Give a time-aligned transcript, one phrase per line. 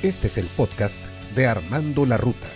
[0.00, 1.02] Este es el podcast
[1.34, 2.46] de Armando la Ruta.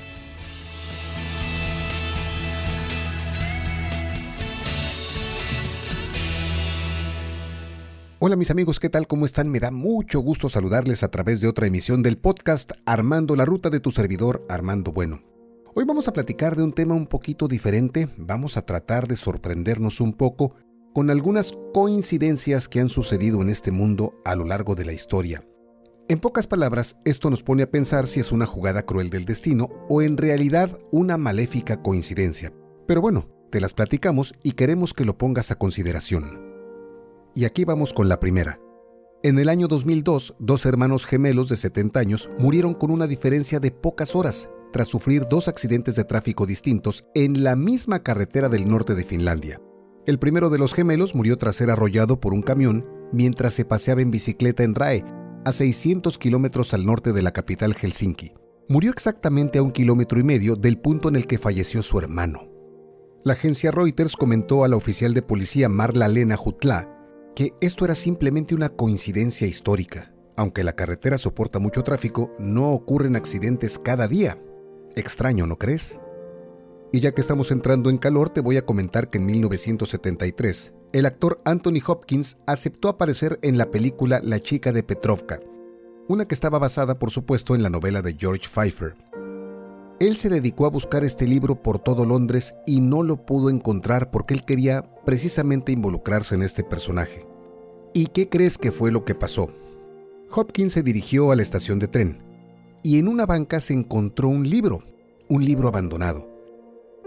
[8.20, 9.08] Hola mis amigos, ¿qué tal?
[9.08, 9.50] ¿Cómo están?
[9.50, 13.70] Me da mucho gusto saludarles a través de otra emisión del podcast Armando la Ruta
[13.70, 15.18] de tu servidor Armando Bueno.
[15.74, 20.00] Hoy vamos a platicar de un tema un poquito diferente, vamos a tratar de sorprendernos
[20.00, 20.54] un poco
[20.94, 25.42] con algunas coincidencias que han sucedido en este mundo a lo largo de la historia.
[26.08, 29.68] En pocas palabras, esto nos pone a pensar si es una jugada cruel del destino
[29.88, 32.52] o en realidad una maléfica coincidencia.
[32.86, 36.52] Pero bueno, te las platicamos y queremos que lo pongas a consideración.
[37.34, 38.60] Y aquí vamos con la primera.
[39.22, 43.70] En el año 2002, dos hermanos gemelos de 70 años murieron con una diferencia de
[43.70, 48.94] pocas horas tras sufrir dos accidentes de tráfico distintos en la misma carretera del norte
[48.94, 49.60] de Finlandia.
[50.06, 54.02] El primero de los gemelos murió tras ser arrollado por un camión mientras se paseaba
[54.02, 55.04] en bicicleta en Rae,
[55.44, 58.34] a 600 kilómetros al norte de la capital Helsinki.
[58.68, 62.48] Murió exactamente a un kilómetro y medio del punto en el que falleció su hermano.
[63.24, 66.92] La agencia Reuters comentó a la oficial de policía Marla Lena Jutla
[67.34, 70.12] que esto era simplemente una coincidencia histórica.
[70.36, 74.38] Aunque la carretera soporta mucho tráfico, no ocurren accidentes cada día.
[74.96, 75.98] Extraño, ¿no crees?
[76.92, 81.06] Y ya que estamos entrando en calor, te voy a comentar que en 1973, el
[81.06, 85.40] actor Anthony Hopkins aceptó aparecer en la película La chica de Petrovka,
[86.06, 88.94] una que estaba basada por supuesto en la novela de George Pfeiffer.
[90.00, 94.10] Él se dedicó a buscar este libro por todo Londres y no lo pudo encontrar
[94.10, 97.26] porque él quería precisamente involucrarse en este personaje.
[97.94, 99.48] ¿Y qué crees que fue lo que pasó?
[100.30, 102.18] Hopkins se dirigió a la estación de tren
[102.82, 104.82] y en una banca se encontró un libro,
[105.28, 106.28] un libro abandonado.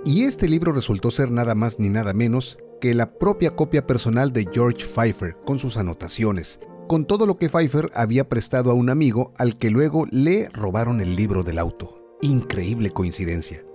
[0.06, 4.32] Y este libro resultó ser nada más ni nada menos que la propia copia personal
[4.32, 8.92] de George Pfeiffer, con sus anotaciones, con todo lo que Pfeiffer había prestado a un
[8.92, 12.16] amigo al que luego le robaron el libro del auto.
[12.22, 13.66] Increíble coincidencia.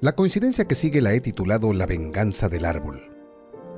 [0.00, 3.02] La coincidencia que sigue la he titulado La venganza del árbol.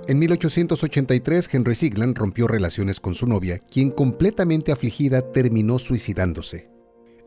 [0.06, 6.70] En 1883, Henry Sigland rompió relaciones con su novia, quien completamente afligida terminó suicidándose.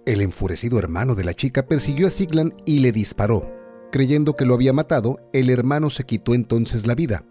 [0.06, 3.56] El enfurecido hermano de la chica persiguió a Sigland y le disparó,
[3.92, 7.24] Creyendo que lo había matado, el hermano se quitó entonces la vida.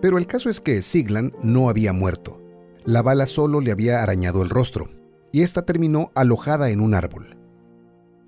[0.00, 2.40] Pero el caso es que Siglan no había muerto.
[2.84, 4.88] La bala solo le había arañado el rostro,
[5.32, 7.36] y esta terminó alojada en un árbol.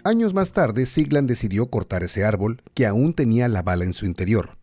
[0.04, 4.06] Años más tarde, Siglan decidió cortar ese árbol, que aún tenía la bala en su
[4.06, 4.58] interior.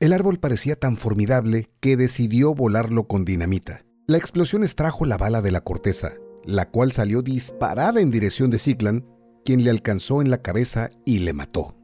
[0.00, 3.84] El árbol parecía tan formidable que decidió volarlo con dinamita.
[4.06, 6.14] La explosión extrajo la bala de la corteza,
[6.44, 9.04] la cual salió disparada en dirección de Siglan,
[9.44, 11.76] quien le alcanzó en la cabeza y le mató.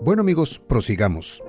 [0.00, 1.42] Bueno amigos, prosigamos.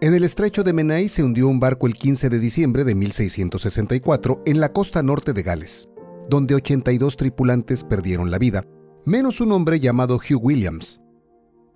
[0.00, 4.42] En el estrecho de Menai se hundió un barco el 15 de diciembre de 1664
[4.46, 5.90] en la costa norte de Gales,
[6.30, 8.64] donde 82 tripulantes perdieron la vida,
[9.04, 11.02] menos un hombre llamado Hugh Williams.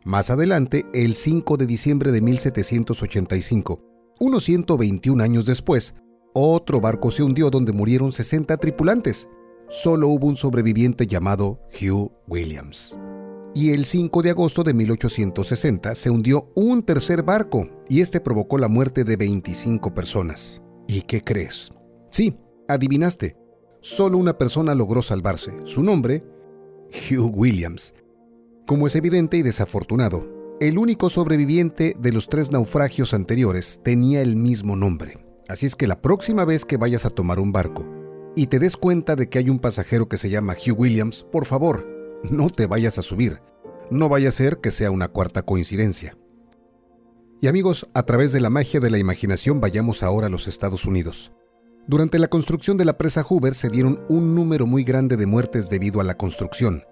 [0.03, 3.79] Más adelante, el 5 de diciembre de 1785,
[4.19, 5.95] unos 121 años después,
[6.33, 9.29] otro barco se hundió donde murieron 60 tripulantes.
[9.69, 12.97] Solo hubo un sobreviviente llamado Hugh Williams
[13.59, 18.57] y el 5 de agosto de 1860 se hundió un tercer barco y este provocó
[18.57, 20.63] la muerte de 25 personas.
[20.87, 21.73] ¿Y qué crees?
[22.09, 22.39] Sí,
[22.69, 23.37] adivinaste.
[23.81, 25.57] Solo una persona logró salvarse.
[25.65, 26.23] Su nombre,
[27.11, 27.97] Hugh Williams.
[28.65, 34.37] Como es evidente y desafortunado, el único sobreviviente de los tres naufragios anteriores tenía el
[34.37, 35.19] mismo nombre.
[35.49, 37.85] Así es que la próxima vez que vayas a tomar un barco
[38.37, 41.45] y te des cuenta de que hay un pasajero que se llama Hugh Williams, por
[41.45, 41.85] favor,
[42.31, 43.48] no te vayas a subir.
[43.91, 46.17] No vaya a ser que sea una cuarta coincidencia.
[47.41, 50.85] Y amigos, a través de la magia de la imaginación vayamos ahora a los Estados
[50.85, 51.33] Unidos.
[51.87, 55.71] Durante la construcción de la presa Hoover se dieron un número muy grande de muertes
[55.71, 56.83] debido a la construcción.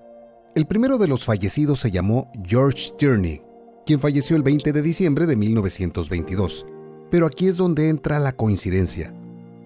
[0.55, 3.43] El primero de los fallecidos se llamó George Tierney,
[3.85, 6.65] quien falleció el 20 de diciembre de 1922.
[7.11, 9.13] Pero aquí es donde entra la coincidencia.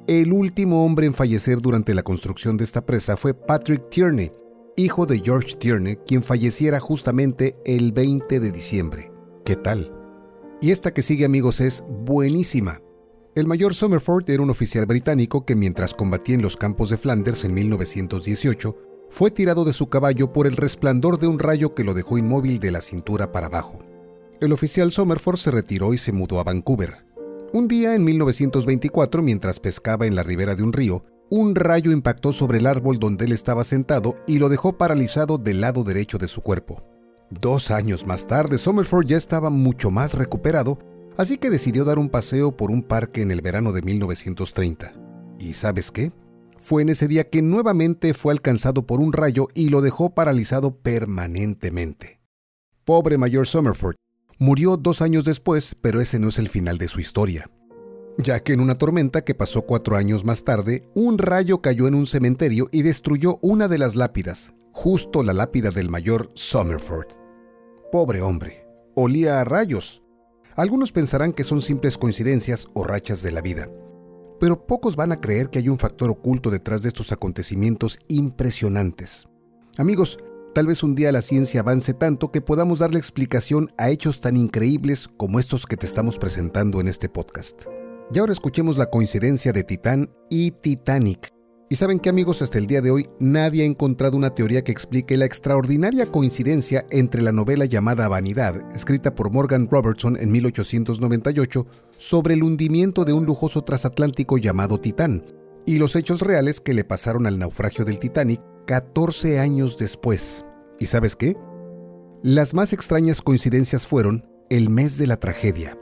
[0.09, 4.33] El último hombre en fallecer durante la construcción de esta presa fue Patrick Tierney,
[4.77, 9.13] hijo de George Tierney, quien falleciera justamente el 20 de diciembre.
[9.45, 9.93] ¿Qué tal?
[10.61, 12.81] Y esta que sigue amigos es buenísima.
[13.35, 17.45] El mayor Somerford era un oficial británico que mientras combatía en los campos de Flanders
[17.45, 18.77] en 1918,
[19.09, 22.59] fue tirado de su caballo por el resplandor de un rayo que lo dejó inmóvil
[22.61, 23.81] de la cintura para abajo.
[24.41, 27.07] El oficial Somerford se retiró y se mudó a Vancouver.
[27.53, 32.33] Un día en 1924, mientras pescaba en la ribera de un río, un rayo impactó
[32.33, 36.29] sobre el árbol donde él estaba sentado y lo dejó paralizado del lado derecho de
[36.29, 36.83] su cuerpo.
[37.31, 40.79] Dos años más tarde, Somerford ya estaba mucho más recuperado,
[41.17, 44.93] así que decidió dar un paseo por un parque en el verano de 1930.
[45.39, 46.13] ¿Y sabes qué?
[46.61, 50.77] fue en ese día que nuevamente fue alcanzado por un rayo y lo dejó paralizado
[50.77, 52.21] permanentemente.
[52.85, 53.97] Pobre Mayor Summerford.
[54.39, 57.51] Murió dos años después, pero ese no es el final de su historia.
[58.23, 61.95] Ya que en una tormenta que pasó cuatro años más tarde, un rayo cayó en
[61.95, 67.07] un cementerio y destruyó una de las lápidas, justo la lápida del mayor Summerford.
[67.91, 70.03] Pobre hombre, olía a rayos.
[70.55, 73.71] Algunos pensarán que son simples coincidencias o rachas de la vida,
[74.39, 79.29] pero pocos van a creer que hay un factor oculto detrás de estos acontecimientos impresionantes.
[79.79, 80.19] Amigos,
[80.55, 84.37] tal vez un día la ciencia avance tanto que podamos darle explicación a hechos tan
[84.37, 87.63] increíbles como estos que te estamos presentando en este podcast.
[88.13, 91.33] Y ahora escuchemos la coincidencia de Titán y Titanic,
[91.73, 94.73] y saben que amigos, hasta el día de hoy nadie ha encontrado una teoría que
[94.73, 101.65] explique la extraordinaria coincidencia entre la novela llamada Vanidad, escrita por Morgan Robertson en 1898,
[101.97, 105.25] sobre el hundimiento de un lujoso transatlántico llamado Titán,
[105.65, 110.45] y los hechos reales que le pasaron al naufragio del Titanic 14 años después.
[110.81, 111.37] ¿Y sabes qué?
[112.25, 115.79] Las más extrañas coincidencias fueron el mes de la tragedia,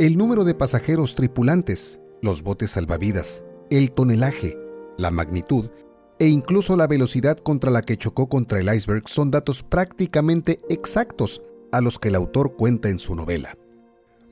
[0.00, 4.56] el número de pasajeros tripulantes, los botes salvavidas, el tonelaje,
[4.96, 5.70] la magnitud
[6.18, 11.42] e incluso la velocidad contra la que chocó contra el iceberg son datos prácticamente exactos
[11.70, 13.58] a los que el autor cuenta en su novela.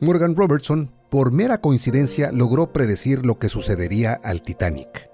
[0.01, 5.11] Morgan Robertson, por mera coincidencia, logró predecir lo que sucedería al Titanic.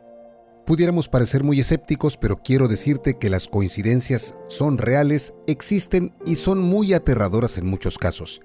[0.67, 6.61] Pudiéramos parecer muy escépticos, pero quiero decirte que las coincidencias son reales, existen y son
[6.61, 8.41] muy aterradoras en muchos casos.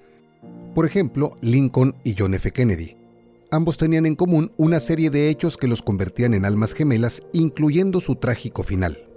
[0.75, 2.51] Por ejemplo, Lincoln y John F.
[2.51, 2.95] Kennedy.
[3.51, 7.99] Ambos tenían en común una serie de hechos que los convertían en almas gemelas, incluyendo
[7.99, 9.09] su trágico final.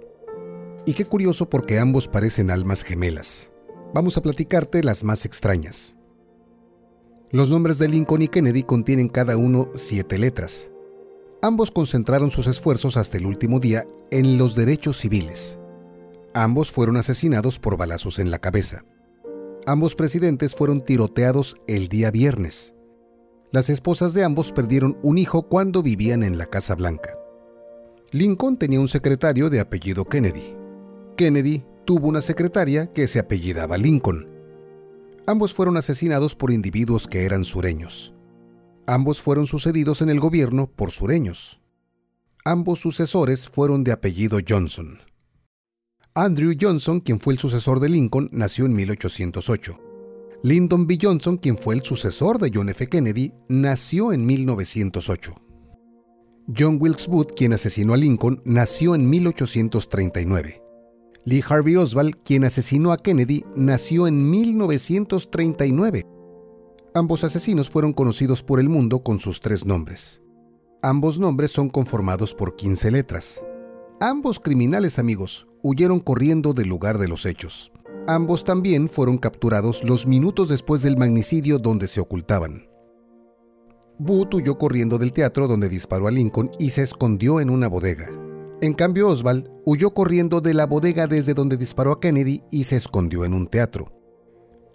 [0.85, 3.51] Y qué curioso porque ambos parecen almas gemelas.
[3.93, 5.97] Vamos a platicarte las más extrañas.
[7.29, 10.71] Los nombres de Lincoln y Kennedy contienen cada uno siete letras.
[11.43, 15.59] Ambos concentraron sus esfuerzos hasta el último día en los derechos civiles.
[16.33, 18.83] Ambos fueron asesinados por balazos en la cabeza.
[19.65, 22.75] Ambos presidentes fueron tiroteados el día viernes.
[23.49, 27.17] Las esposas de ambos perdieron un hijo cuando vivían en la Casa Blanca.
[28.11, 30.53] Lincoln tenía un secretario de apellido Kennedy.
[31.15, 34.27] Kennedy tuvo una secretaria que se apellidaba Lincoln.
[35.27, 38.13] Ambos fueron asesinados por individuos que eran sureños.
[38.85, 41.61] Ambos fueron sucedidos en el gobierno por sureños.
[42.43, 44.99] Ambos sucesores fueron de apellido Johnson.
[46.15, 49.79] Andrew Johnson, quien fue el sucesor de Lincoln, nació en 1808.
[50.43, 50.99] Lyndon B.
[51.01, 52.85] Johnson, quien fue el sucesor de John F.
[52.85, 55.33] Kennedy, nació en 1908.
[56.55, 60.61] John Wilkes Booth, quien asesinó a Lincoln, nació en 1839.
[61.25, 66.05] Lee Harvey Oswald, quien asesinó a Kennedy, nació en 1939.
[66.93, 70.21] Ambos asesinos fueron conocidos por el mundo con sus tres nombres.
[70.83, 73.43] Ambos nombres son conformados por 15 letras.
[73.99, 77.71] Ambos criminales amigos huyeron corriendo del lugar de los hechos.
[78.05, 82.67] Ambos también fueron capturados los minutos después del magnicidio donde se ocultaban.
[83.97, 88.09] Booth huyó corriendo del teatro donde disparó a Lincoln y se escondió en una bodega.
[88.61, 92.75] En cambio, Oswald huyó corriendo de la bodega desde donde disparó a Kennedy y se
[92.75, 93.91] escondió en un teatro.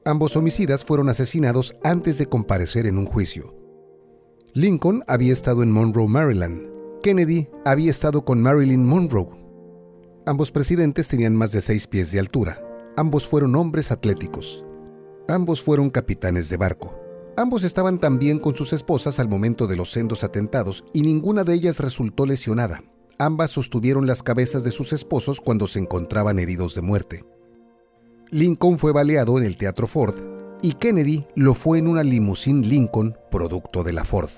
[0.04, 3.54] Ambos homicidas fueron asesinados antes de comparecer en un juicio.
[4.54, 6.70] Lincoln había estado en Monroe, Maryland.
[7.02, 9.47] Kennedy había estado con Marilyn Monroe.
[10.28, 12.62] Ambos presidentes tenían más de seis pies de altura.
[12.98, 14.62] Ambos fueron hombres atléticos.
[15.26, 17.00] Ambos fueron capitanes de barco.
[17.38, 21.54] Ambos estaban también con sus esposas al momento de los sendos atentados y ninguna de
[21.54, 22.82] ellas resultó lesionada.
[23.18, 27.24] Ambas sostuvieron las cabezas de sus esposos cuando se encontraban heridos de muerte.
[28.30, 30.14] Lincoln fue baleado en el Teatro Ford
[30.60, 34.28] y Kennedy lo fue en una limusín Lincoln producto de la Ford.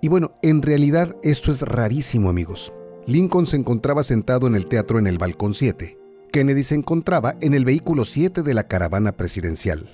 [0.00, 2.72] Y bueno, en realidad esto es rarísimo amigos.
[3.06, 5.98] Lincoln se encontraba sentado en el teatro en el balcón 7
[6.36, 9.88] Kennedy se encontraba en el vehículo 7 de la caravana presidencial.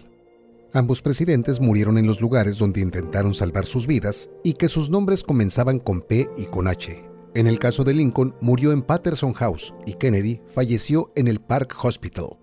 [0.72, 5.22] Ambos presidentes murieron en los lugares donde intentaron salvar sus vidas y que sus nombres
[5.22, 7.04] comenzaban con P y con H.
[7.36, 11.76] En el caso de Lincoln, murió en Patterson House y Kennedy falleció en el Park
[11.84, 12.40] Hospital.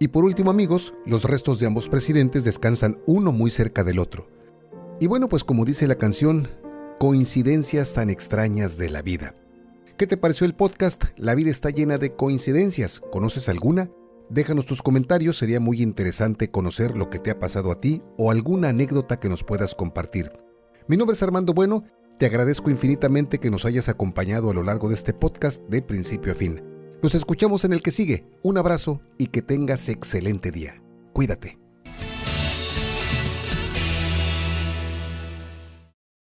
[0.00, 4.28] Y por último, amigos, los restos de ambos presidentes descansan uno muy cerca del otro.
[4.98, 6.48] Y bueno, pues como dice la canción,
[6.98, 9.36] coincidencias tan extrañas de la vida.
[9.98, 11.06] ¿Qué te pareció el podcast?
[11.16, 13.00] La vida está llena de coincidencias.
[13.10, 13.90] ¿Conoces alguna?
[14.30, 18.30] Déjanos tus comentarios, sería muy interesante conocer lo que te ha pasado a ti o
[18.30, 20.30] alguna anécdota que nos puedas compartir.
[20.86, 21.82] Mi nombre es Armando Bueno,
[22.16, 26.30] te agradezco infinitamente que nos hayas acompañado a lo largo de este podcast de principio
[26.30, 26.62] a fin.
[27.02, 28.24] Nos escuchamos en el que sigue.
[28.44, 30.80] Un abrazo y que tengas excelente día.
[31.12, 31.58] Cuídate.